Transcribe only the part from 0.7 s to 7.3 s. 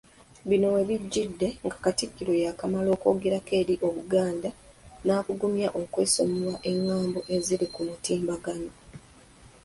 we bijjidde, nga Katikkiro yaakamala okwogerako eri Obuganda n'abugumya okwesonyiwa engambo